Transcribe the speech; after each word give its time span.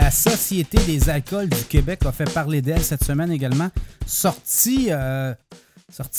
La 0.00 0.10
Société 0.10 0.78
des 0.86 1.10
alcools 1.10 1.50
du 1.50 1.62
Québec 1.64 2.00
a 2.06 2.10
fait 2.10 2.32
parler 2.32 2.62
d'elle 2.62 2.82
cette 2.82 3.04
semaine 3.04 3.30
également. 3.30 3.68
Sortie, 4.06 4.86
euh, 4.88 5.34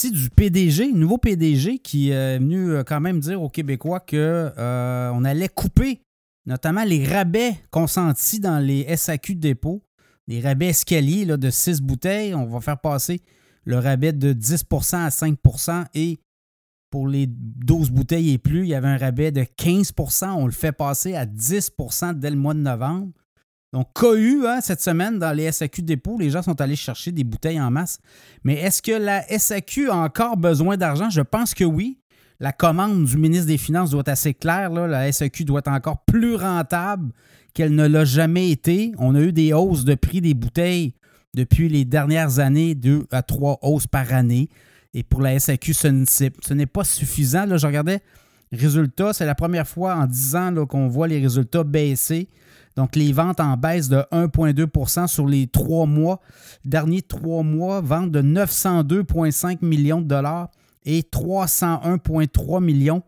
du 0.04 0.30
PDG, 0.30 0.92
nouveau 0.92 1.18
PDG 1.18 1.80
qui 1.80 2.12
est 2.12 2.38
venu 2.38 2.74
euh, 2.74 2.84
quand 2.84 3.02
même 3.02 3.20
dire 3.20 3.42
aux 3.42 3.50
Québécois 3.50 4.00
qu'on 4.00 4.16
euh, 4.16 5.24
allait 5.24 5.50
couper 5.50 6.04
notamment 6.46 6.84
les 6.84 7.08
rabais 7.08 7.56
consentis 7.72 8.40
dans 8.40 8.60
les 8.60 8.96
SAQ 8.96 9.34
de 9.36 9.40
dépôt, 9.40 9.84
les 10.28 10.42
rabais 10.42 10.68
escaliers 10.68 11.26
là, 11.26 11.38
de 11.38 11.50
6 11.50 11.82
bouteilles. 11.82 12.36
On 12.36 12.46
va 12.46 12.62
faire 12.62 12.80
passer 12.80 13.22
le 13.66 13.80
rabais 13.80 14.14
de 14.14 14.32
10% 14.32 14.96
à 14.98 15.10
5% 15.10 15.86
et 15.96 16.20
pour 16.92 17.08
les 17.08 17.26
12 17.28 17.90
bouteilles 17.90 18.34
et 18.34 18.38
plus, 18.38 18.62
il 18.62 18.70
y 18.70 18.76
avait 18.76 18.90
un 18.90 18.98
rabais 18.98 19.32
de 19.32 19.42
15% 19.42 20.34
On 20.38 20.46
le 20.46 20.52
fait 20.52 20.72
passer 20.72 21.16
à 21.16 21.26
10% 21.26 22.14
dès 22.20 22.30
le 22.30 22.38
mois 22.38 22.54
de 22.54 22.60
novembre. 22.60 23.12
Donc, 23.74 23.88
cohu 23.94 24.46
hein, 24.46 24.60
cette 24.62 24.82
semaine 24.82 25.18
dans 25.18 25.32
les 25.32 25.50
SAQ 25.52 25.82
dépôts, 25.82 26.18
les 26.20 26.30
gens 26.30 26.42
sont 26.42 26.60
allés 26.60 26.76
chercher 26.76 27.12
des 27.12 27.24
bouteilles 27.24 27.62
en 27.62 27.72
masse. 27.72 28.00
Mais 28.44 28.56
est-ce 28.56 28.82
que 28.82 28.92
la 28.92 29.24
SAQ 29.28 29.90
a 29.90 29.96
encore 29.96 30.36
besoin 30.36 30.76
d'argent? 30.76 31.10
Je 31.10 31.22
pense 31.22 31.54
que 31.54 31.64
oui. 31.64 31.98
La 32.42 32.52
commande 32.52 33.06
du 33.06 33.18
ministre 33.18 33.48
des 33.48 33.58
Finances 33.58 33.92
doit 33.92 34.02
être 34.02 34.10
assez 34.10 34.34
claire. 34.34 34.72
La 34.72 35.12
SAQ 35.12 35.46
doit 35.46 35.60
être 35.60 35.70
encore 35.70 36.04
plus 36.06 36.36
rentable 36.36 37.12
qu'elle 37.54 37.76
ne 37.76 37.88
l'a 37.88 38.04
jamais 38.04 38.50
été. 38.50 38.92
On 38.98 39.16
a 39.16 39.22
eu 39.22 39.32
des 39.32 39.54
hausses 39.54 39.86
de 39.86 39.96
prix 39.96 40.22
des 40.22 40.34
bouteilles 40.34 40.96
depuis 41.34 41.70
les 41.70 41.86
dernières 41.86 42.40
années, 42.40 42.76
deux 42.76 43.06
à 43.12 43.22
trois 43.22 43.60
hausses 43.62 43.88
par 43.88 44.12
année. 44.12 44.50
Et 44.94 45.04
pour 45.04 45.22
la 45.22 45.40
SAQ, 45.40 45.74
ce 45.74 46.54
n'est 46.54 46.66
pas 46.66 46.84
suffisant. 46.84 47.46
Là, 47.46 47.58
je 47.58 47.68
regardais 47.68 48.02
résultats. 48.52 49.14
C'est 49.14 49.26
la 49.26 49.36
première 49.36 49.68
fois 49.68 49.96
en 49.96 50.06
10 50.06 50.36
ans 50.36 50.66
qu'on 50.66 50.88
voit 50.88 51.08
les 51.08 51.20
résultats 51.20 51.64
baisser. 51.64 52.28
Donc, 52.76 52.96
les 52.96 53.12
ventes 53.12 53.40
en 53.40 53.58
baisse 53.58 53.90
de 53.90 54.04
1,2% 54.12 55.08
sur 55.08 55.28
les 55.28 55.48
trois 55.48 55.86
mois. 55.86 56.20
Dernier 56.64 57.02
trois 57.02 57.44
mois, 57.44 57.82
vente 57.82 58.12
de 58.12 58.22
902,5 58.22 59.64
millions 59.66 60.02
de 60.02 60.08
dollars 60.08 60.50
et 60.84 61.02
301,3 61.02 62.64
millions 62.64 63.04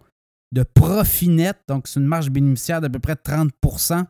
de 0.52 0.64
profit 0.64 1.30
net. 1.30 1.58
Donc, 1.67 1.88
c'est 1.88 2.00
une 2.00 2.06
marge 2.06 2.30
bénéficiaire 2.30 2.81
d'à 2.81 2.89
peu 2.89 3.00
près 3.00 3.16
30% 3.16 4.06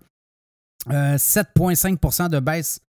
7,5% 0.89 2.29
de 2.29 2.39
baisse 2.39 2.81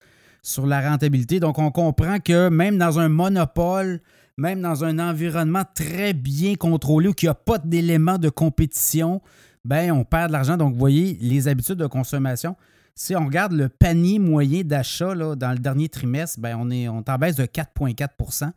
sur 0.43 0.67
la 0.67 0.89
rentabilité. 0.89 1.41
Donc, 1.41 1.59
on 1.59 1.71
comprend 1.71 2.19
que 2.19 2.49
même 2.49 2.79
dans 2.79 2.99
un 2.99 3.09
monopole, 3.09 4.01
même 4.37 4.61
dans 4.61 4.85
un 4.85 4.99
environnement 4.99 5.63
très 5.75 6.13
bien 6.13 6.57
contrôlé 6.57 7.09
où 7.09 7.15
il 7.21 7.25
n'y 7.25 7.29
a 7.29 7.35
pas 7.35 7.59
d'éléments 7.59 8.19
de 8.19 8.29
compétition, 8.29 9.23
ben 9.65 9.91
on 9.93 10.05
perd 10.05 10.29
de 10.29 10.33
l'argent. 10.33 10.57
Donc, 10.57 10.75
vous 10.75 10.79
voyez, 10.79 11.19
les 11.21 11.49
habitudes 11.49 11.79
de 11.79 11.87
consommation. 11.87 12.57
Si 12.95 13.17
on 13.17 13.27
regarde 13.27 13.53
le 13.53 13.69
panier 13.69 14.19
moyen 14.19 14.63
d'achat 14.63 15.15
dans 15.15 15.53
le 15.53 15.59
dernier 15.59 15.89
trimestre, 15.89 16.41
ben 16.41 16.57
on, 16.59 16.71
est, 16.71 16.89
on 16.89 17.05
en 17.07 17.19
baisse 17.19 17.37
de 17.37 17.45
4,4% 17.45 18.51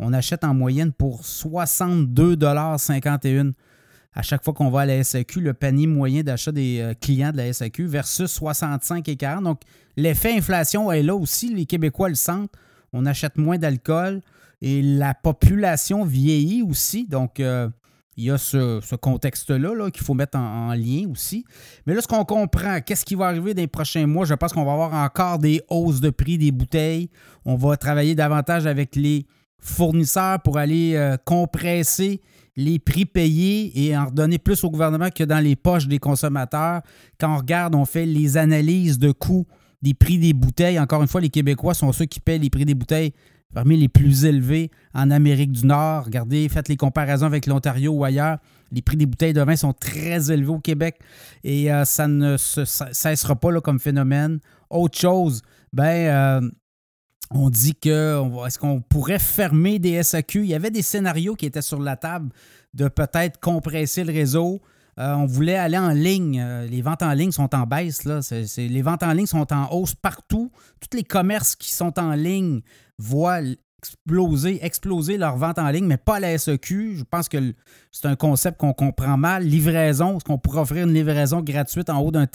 On 0.00 0.12
achète 0.12 0.44
en 0.44 0.52
moyenne 0.54 0.92
pour 0.92 1.22
62,51 1.22 3.52
à 4.16 4.22
chaque 4.22 4.42
fois 4.42 4.54
qu'on 4.54 4.70
va 4.70 4.80
à 4.80 4.86
la 4.86 5.04
SAQ, 5.04 5.42
le 5.42 5.52
panier 5.52 5.86
moyen 5.86 6.22
d'achat 6.22 6.50
des 6.50 6.80
euh, 6.80 6.94
clients 6.98 7.32
de 7.32 7.36
la 7.36 7.52
SAQ 7.52 7.86
versus 7.86 8.40
65,40. 8.40 9.42
Donc, 9.42 9.60
l'effet 9.98 10.34
inflation 10.34 10.90
est 10.90 11.02
là 11.02 11.14
aussi. 11.14 11.54
Les 11.54 11.66
Québécois 11.66 12.08
le 12.08 12.14
sentent. 12.14 12.50
On 12.94 13.04
achète 13.04 13.36
moins 13.36 13.58
d'alcool 13.58 14.22
et 14.62 14.80
la 14.80 15.12
population 15.12 16.06
vieillit 16.06 16.62
aussi. 16.62 17.06
Donc, 17.06 17.40
euh, 17.40 17.68
il 18.16 18.24
y 18.24 18.30
a 18.30 18.38
ce, 18.38 18.94
contexte-là 18.96 19.90
qu'il 19.90 20.02
faut 20.02 20.14
mettre 20.14 20.38
en, 20.38 20.72
lien 20.72 21.06
aussi. 21.10 21.44
Mais 21.86 21.94
là, 21.94 22.00
ce 22.00 22.08
qu'on 22.08 22.24
comprend, 22.24 22.80
qu'est-ce 22.80 23.04
qui 23.04 23.14
va 23.14 23.26
arriver 23.26 23.52
dans 23.52 23.60
les 23.60 23.66
prochains 23.66 24.06
mois? 24.06 24.24
Je 24.24 24.34
pense 24.34 24.52
qu'on 24.52 24.64
va 24.64 24.72
avoir 24.72 24.94
encore 24.94 25.38
des 25.38 25.60
hausses 25.68 26.00
de 26.00 26.10
prix 26.10 26.38
des 26.38 26.50
bouteilles. 26.50 27.10
On 27.44 27.56
va 27.56 27.76
travailler 27.76 28.14
davantage 28.14 28.66
avec 28.66 28.96
les 28.96 29.26
fournisseurs 29.58 30.40
pour 30.40 30.58
aller 30.58 30.94
euh, 30.94 31.16
compresser 31.24 32.20
les 32.56 32.78
prix 32.78 33.04
payés 33.04 33.86
et 33.86 33.96
en 33.96 34.06
redonner 34.06 34.38
plus 34.38 34.64
au 34.64 34.70
gouvernement 34.70 35.10
que 35.10 35.24
dans 35.24 35.40
les 35.40 35.56
poches 35.56 35.86
des 35.86 35.98
consommateurs. 35.98 36.80
Quand 37.20 37.34
on 37.34 37.36
regarde, 37.36 37.74
on 37.74 37.84
fait 37.84 38.06
les 38.06 38.38
analyses 38.38 38.98
de 38.98 39.12
coûts 39.12 39.46
des 39.86 39.94
prix 39.94 40.18
des 40.18 40.32
bouteilles. 40.32 40.80
Encore 40.80 41.00
une 41.00 41.08
fois, 41.08 41.20
les 41.20 41.28
Québécois 41.28 41.74
sont 41.74 41.92
ceux 41.92 42.06
qui 42.06 42.18
paient 42.18 42.38
les 42.38 42.50
prix 42.50 42.64
des 42.64 42.74
bouteilles 42.74 43.12
parmi 43.54 43.76
les 43.76 43.88
plus 43.88 44.24
élevés 44.24 44.72
en 44.92 45.12
Amérique 45.12 45.52
du 45.52 45.64
Nord. 45.64 46.06
Regardez, 46.06 46.48
faites 46.48 46.68
les 46.68 46.76
comparaisons 46.76 47.26
avec 47.26 47.46
l'Ontario 47.46 47.92
ou 47.92 48.04
ailleurs. 48.04 48.38
Les 48.72 48.82
prix 48.82 48.96
des 48.96 49.06
bouteilles 49.06 49.32
de 49.32 49.40
vin 49.42 49.54
sont 49.54 49.72
très 49.72 50.32
élevés 50.32 50.50
au 50.50 50.58
Québec 50.58 50.98
et 51.44 51.72
euh, 51.72 51.84
ça 51.84 52.08
ne 52.08 52.36
cessera 52.36 53.36
pas 53.36 53.52
là, 53.52 53.60
comme 53.60 53.78
phénomène. 53.78 54.40
Autre 54.70 54.98
chose, 54.98 55.42
ben, 55.72 55.84
euh, 55.84 56.50
on 57.30 57.48
dit 57.48 57.76
que 57.76 58.20
est-ce 58.44 58.58
qu'on 58.58 58.80
pourrait 58.80 59.20
fermer 59.20 59.78
des 59.78 60.02
SAQ? 60.02 60.40
Il 60.40 60.50
y 60.50 60.54
avait 60.54 60.72
des 60.72 60.82
scénarios 60.82 61.36
qui 61.36 61.46
étaient 61.46 61.62
sur 61.62 61.80
la 61.80 61.94
table 61.94 62.30
de 62.74 62.88
peut-être 62.88 63.38
compresser 63.38 64.02
le 64.02 64.12
réseau. 64.12 64.60
Euh, 64.98 65.14
on 65.14 65.26
voulait 65.26 65.56
aller 65.56 65.78
en 65.78 65.90
ligne. 65.90 66.42
les 66.70 66.82
ventes 66.82 67.02
en 67.02 67.12
ligne 67.12 67.32
sont 67.32 67.54
en 67.54 67.66
baisse. 67.66 68.04
Les 68.56 68.82
ventes 68.82 69.02
en 69.02 69.12
ligne 69.12 69.26
sont 69.26 69.52
en 69.52 69.70
hausse 69.72 69.94
partout. 69.94 70.50
Tous 70.80 70.96
les 70.96 71.04
commerces 71.04 71.54
qui 71.54 71.72
sont 71.72 71.98
en 71.98 72.14
ligne 72.14 72.62
voient 72.98 73.40
exploser, 73.78 74.64
exploser 74.64 75.18
leur 75.18 75.36
vente 75.36 75.58
en 75.58 75.68
ligne, 75.68 75.86
mais 75.86 75.96
pas 75.96 76.18
la 76.20 76.36
SEQ. 76.36 76.96
Je 76.96 77.04
pense 77.04 77.28
que 77.28 77.54
c'est 77.92 78.06
un 78.06 78.16
concept 78.16 78.58
qu'on 78.58 78.72
comprend 78.72 79.16
mal. 79.16 79.44
Livraison, 79.44 80.16
est-ce 80.16 80.24
qu'on 80.24 80.38
pourrait 80.38 80.60
offrir 80.60 80.86
une 80.86 80.94
livraison 80.94 81.40
gratuite 81.40 81.90
en 81.90 82.00
haut 82.00 82.10
d'un 82.10 82.26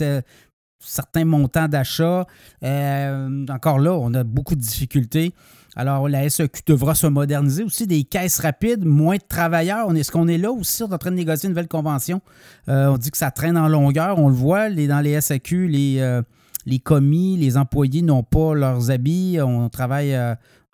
certain 0.81 1.25
montant 1.25 1.67
d'achat? 1.67 2.25
Euh, 2.63 3.45
encore 3.49 3.79
là, 3.79 3.93
on 3.93 4.13
a 4.13 4.23
beaucoup 4.23 4.55
de 4.55 4.61
difficultés. 4.61 5.33
Alors, 5.75 6.09
la 6.09 6.29
SEQ 6.29 6.63
devra 6.67 6.95
se 6.95 7.07
moderniser 7.07 7.63
aussi. 7.63 7.87
Des 7.87 8.03
caisses 8.03 8.39
rapides, 8.39 8.83
moins 8.83 9.15
de 9.15 9.23
travailleurs. 9.27 9.93
Est-ce 9.95 10.11
qu'on 10.11 10.27
est 10.27 10.37
là 10.37 10.51
aussi? 10.51 10.83
On 10.83 10.89
est 10.89 10.93
en 10.93 10.97
train 10.97 11.11
de 11.11 11.15
négocier 11.15 11.47
une 11.47 11.53
nouvelle 11.53 11.69
convention? 11.69 12.21
Euh, 12.67 12.87
on 12.87 12.97
dit 12.97 13.09
que 13.09 13.17
ça 13.17 13.31
traîne 13.31 13.57
en 13.57 13.69
longueur. 13.69 14.19
On 14.19 14.27
le 14.27 14.35
voit 14.35 14.69
dans 14.69 14.99
les 14.99 15.19
SAQ, 15.21 15.67
les, 15.67 15.99
euh, 15.99 16.21
les 16.65 16.79
commis, 16.79 17.37
les 17.37 17.55
employés 17.55 18.01
n'ont 18.01 18.23
pas 18.23 18.53
leurs 18.53 18.91
habits, 18.91 19.37
on 19.41 19.69
travaille 19.69 20.17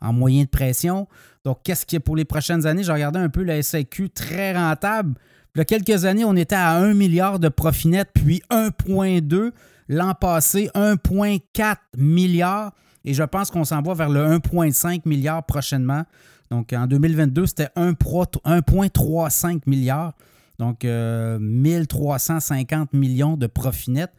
en 0.02 0.14
moyen 0.14 0.44
de 0.44 0.50
pression. 0.50 1.08
Donc, 1.46 1.60
qu'est-ce 1.64 1.86
qu'il 1.86 1.96
y 1.96 1.98
a 1.98 2.02
pour 2.02 2.16
les 2.16 2.26
prochaines 2.26 2.66
années? 2.66 2.84
J'ai 2.84 2.92
regardé 2.92 3.20
un 3.20 3.30
peu 3.30 3.44
la 3.44 3.62
SAQ 3.62 4.10
très 4.10 4.54
rentable. 4.54 5.14
Il 5.56 5.60
y 5.60 5.62
a 5.62 5.66
quelques 5.66 6.06
années, 6.06 6.26
on 6.26 6.36
était 6.36 6.56
à 6.56 6.74
1 6.74 6.94
milliard 6.94 7.40
de 7.40 7.50
profit 7.50 7.88
net, 7.88 8.10
puis 8.14 8.42
1,2. 8.52 9.52
L'an 9.90 10.14
passé, 10.14 10.70
1,4 10.76 11.78
milliard. 11.98 12.74
Et 13.06 13.14
je 13.14 13.24
pense 13.24 13.52
qu'on 13.52 13.64
s'en 13.64 13.82
va 13.82 13.94
vers 13.94 14.10
le 14.10 14.38
1,5 14.38 15.02
milliard 15.06 15.46
prochainement. 15.46 16.04
Donc, 16.50 16.74
en 16.74 16.88
2022, 16.88 17.46
c'était 17.46 17.70
1,35 17.76 19.62
milliard. 19.66 20.14
Donc, 20.60 20.84
1350 20.84 22.90
euh, 22.94 22.98
millions 22.98 23.38
de 23.38 23.48
profit 23.48 23.92
net. 23.92 24.12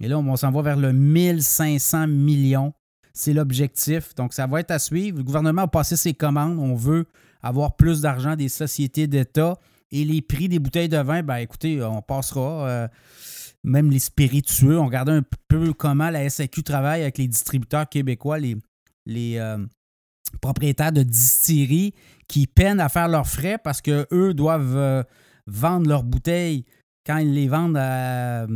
Et 0.00 0.08
là, 0.08 0.18
on 0.18 0.36
s'en 0.36 0.50
va 0.50 0.62
vers 0.62 0.76
le 0.76 0.92
1500 0.92 2.08
millions. 2.08 2.72
C'est 3.12 3.32
l'objectif. 3.32 4.14
Donc, 4.14 4.32
ça 4.32 4.46
va 4.46 4.60
être 4.60 4.70
à 4.70 4.78
suivre. 4.78 5.18
Le 5.18 5.24
gouvernement 5.24 5.62
a 5.62 5.68
passé 5.68 5.96
ses 5.96 6.14
commandes. 6.14 6.58
On 6.58 6.74
veut 6.74 7.06
avoir 7.42 7.76
plus 7.76 8.00
d'argent 8.00 8.36
des 8.36 8.48
sociétés 8.48 9.06
d'État. 9.06 9.58
Et 9.90 10.04
les 10.04 10.22
prix 10.22 10.48
des 10.48 10.58
bouteilles 10.58 10.88
de 10.88 10.96
vin, 10.96 11.22
ben 11.22 11.36
écoutez, 11.36 11.82
on 11.82 12.00
passera. 12.00 12.66
Euh, 12.66 12.88
même 13.64 13.90
les 13.90 13.98
spiritueux. 13.98 14.78
On 14.78 14.86
regardait 14.86 15.12
un 15.12 15.24
peu 15.48 15.72
comment 15.72 16.10
la 16.10 16.28
SAQ 16.28 16.62
travaille 16.62 17.02
avec 17.02 17.18
les 17.18 17.28
distributeurs 17.28 17.88
québécois, 17.88 18.38
les, 18.38 18.56
euh, 19.38 19.58
propriétaires 20.40 20.92
de 20.92 21.02
distilleries 21.02 21.94
qui 22.26 22.46
peinent 22.46 22.80
à 22.80 22.88
faire 22.88 23.08
leurs 23.08 23.26
frais 23.26 23.58
parce 23.58 23.82
qu'eux 23.82 24.34
doivent 24.34 24.76
euh, 24.76 25.02
vendre 25.46 25.88
leurs 25.88 26.04
bouteilles 26.04 26.64
quand 27.06 27.18
ils 27.18 27.34
les 27.34 27.48
vendent 27.48 27.76
à, 27.76 28.46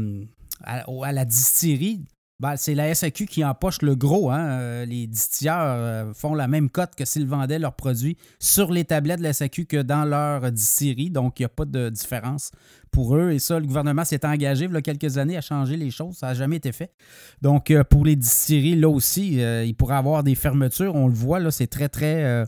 la 0.63 1.25
distillerie, 1.25 2.05
ben, 2.39 2.57
c'est 2.57 2.75
la 2.75 2.95
SAQ 2.95 3.27
qui 3.27 3.45
empoche 3.45 3.81
le 3.81 3.97
gros. 3.97 4.31
Hein. 4.31 4.45
Euh, 4.45 4.85
les 4.85 5.07
distilleurs 5.07 5.57
euh, 5.63 6.13
font 6.13 6.35
la 6.35 6.49
même 6.49 6.69
cote 6.69 6.95
que 6.95 7.07
s'ils 7.07 7.27
vendaient 7.27 7.59
leurs 7.59 7.75
produits 7.75 8.19
sur 8.39 8.71
les 8.71 8.85
tablettes 8.85 9.21
de 9.21 9.25
la 9.25 9.33
SAQ 9.33 9.65
que 9.65 9.81
dans 9.81 10.05
leur 10.05 10.53
distillerie. 10.53 11.09
Donc, 11.09 11.41
il 11.41 11.43
n'y 11.43 11.47
a 11.47 11.51
pas 11.51 11.65
de 11.65 11.89
différence 11.89 12.51
pour 12.91 13.17
eux. 13.17 13.31
Et 13.31 13.39
ça, 13.39 13.59
le 13.59 13.67
gouvernement 13.67 14.05
s'est 14.05 14.27
engagé 14.27 14.67
il 14.67 14.73
y 14.73 14.77
a 14.77 14.83
quelques 14.83 15.17
années 15.17 15.39
à 15.39 15.41
changer 15.41 15.79
les 15.79 15.91
choses. 15.91 16.17
Ça 16.17 16.27
n'a 16.27 16.35
jamais 16.35 16.57
été 16.57 16.73
fait. 16.73 16.93
Donc, 17.41 17.71
euh, 17.71 17.85
pour 17.85 18.05
les 18.05 18.17
distilleries, 18.17 18.77
là 18.77 18.91
aussi, 18.91 19.39
il 19.39 19.75
pourrait 19.75 19.97
avoir 19.97 20.23
des 20.23 20.35
fermetures. 20.35 20.95
On 20.95 21.09
le 21.09 21.15
voit, 21.15 21.39
là, 21.39 21.51
c'est 21.51 21.69
très, 21.69 21.89
très 21.89 22.45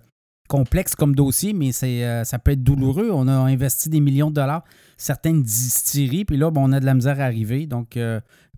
complexe 0.49 0.95
comme 0.95 1.15
dossier, 1.15 1.53
mais 1.53 1.73
c'est, 1.73 2.25
ça 2.25 2.39
peut 2.39 2.53
être 2.53 2.63
douloureux. 2.63 3.11
On 3.13 3.29
a 3.29 3.33
investi 3.33 3.89
des 3.89 4.01
millions 4.01 4.31
de 4.31 4.35
dollars 4.35 4.65
certaines 4.97 5.43
distilleries. 5.43 6.25
Puis 6.25 6.37
là, 6.37 6.51
on 6.55 6.73
a 6.73 6.81
de 6.81 6.85
la 6.85 6.95
misère 6.95 7.21
à 7.21 7.25
arriver. 7.25 7.67
Donc, 7.67 7.99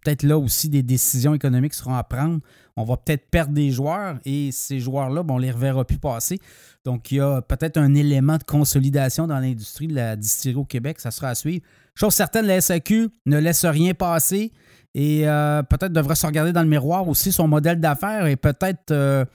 peut-être 0.03 0.23
là 0.23 0.39
aussi 0.39 0.69
des 0.69 0.83
décisions 0.83 1.35
économiques 1.35 1.75
seront 1.75 1.95
à 1.95 2.05
prendre. 2.05 2.41
On 2.77 2.85
va 2.85 2.97
peut-être 2.97 3.29
perdre 3.31 3.53
des 3.53 3.71
joueurs 3.71 4.19
et 4.25 4.51
ces 4.53 4.81
joueurs-là, 4.81 5.23
on 5.29 5.37
ne 5.37 5.43
les 5.43 5.51
reverra 5.51 5.85
plus 5.85 5.99
passer. 5.99 6.39
Donc, 6.85 7.13
il 7.13 7.17
y 7.17 7.21
a 7.21 7.43
peut-être 7.43 7.77
un 7.77 7.95
élément 7.95 8.39
de 8.39 8.45
consolidation 8.45 9.27
dans 9.27 9.39
l'industrie 9.39 9.87
de 9.87 9.95
la 9.95 10.17
distillerie 10.17 10.61
au 10.61 10.65
Québec. 10.65 11.01
Ça 11.01 11.11
sera 11.11 11.29
à 11.29 11.35
suivre. 11.35 11.63
Chose 11.95 12.15
certaine, 12.15 12.47
la 12.47 12.61
SAQ 12.61 13.11
ne 13.27 13.39
laisse 13.39 13.65
rien 13.67 13.93
passer. 13.93 14.53
et 14.95 15.23
peut-être 15.69 15.93
devrait 15.93 16.15
se 16.15 16.27
regarder 16.27 16.53
dans 16.53 16.63
le 16.63 16.69
miroir 16.69 17.09
aussi. 17.09 17.33
Son 17.33 17.49
modèle 17.49 17.81
d'affaires 17.81 18.27
est 18.27 18.37
peut-être 18.37 18.93
un 18.93 19.27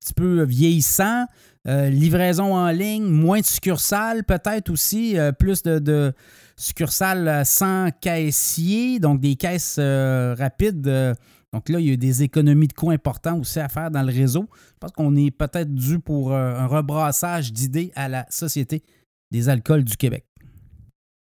petit 0.00 0.14
peu 0.14 0.42
vieillissant. 0.44 1.26
livraison 1.66 2.54
en 2.54 2.70
ligne, 2.70 3.04
moins 3.04 3.40
de 3.40 3.44
succursales 3.44 4.24
peut-être 4.24 4.70
aussi, 4.70 5.16
plus 5.38 5.62
de, 5.62 6.12
succursales 6.56 7.44
sans 7.44 7.90
caissier, 8.00 9.00
donc 9.00 9.20
des 9.20 9.36
caisses 9.36 9.78
rapides 9.78 11.16
donc 11.52 11.68
là, 11.68 11.80
il 11.80 11.88
y 11.88 11.92
a 11.92 11.96
des 11.96 12.22
économies 12.22 12.68
de 12.68 12.72
coûts 12.74 12.90
importants 12.90 13.38
aussi 13.38 13.58
à 13.58 13.68
faire 13.68 13.90
dans 13.90 14.02
le 14.02 14.12
réseau. 14.12 14.48
Je 14.52 14.78
pense 14.80 14.92
qu'on 14.92 15.16
est 15.16 15.30
peut-être 15.30 15.72
dû 15.72 15.98
pour 15.98 16.32
euh, 16.32 16.58
un 16.58 16.66
rebrassage 16.66 17.52
d'idées 17.52 17.90
à 17.94 18.08
la 18.08 18.26
Société 18.28 18.82
des 19.30 19.48
alcools 19.48 19.84
du 19.84 19.96
Québec. 19.96 20.24